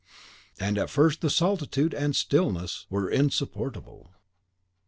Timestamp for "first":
0.89-1.21